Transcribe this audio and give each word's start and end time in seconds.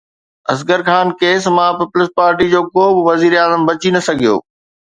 اصغر 0.53 0.81
خان 0.87 1.05
ڪيس 1.19 1.43
مان 1.55 1.71
پيپلز 1.79 2.09
پارٽي 2.19 2.45
جو 2.55 2.61
ڪو 2.73 2.85
به 2.95 3.01
وزيراعظم 3.11 3.61
بچي 3.71 3.89
نه 3.93 4.01
سگهيو. 4.11 4.35